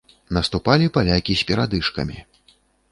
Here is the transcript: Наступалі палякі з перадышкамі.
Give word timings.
Наступалі 0.37 0.87
палякі 0.95 1.37
з 1.43 1.47
перадышкамі. 1.51 2.17